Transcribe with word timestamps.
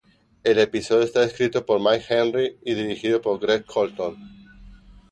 El 0.43 0.57
episodio 0.57 1.03
está 1.03 1.23
escrito 1.23 1.63
por 1.63 1.79
Mike 1.79 2.05
Henry 2.09 2.57
y 2.65 2.73
dirigido 2.73 3.21
por 3.21 3.39
Greg 3.39 3.63
Colton. 3.65 4.15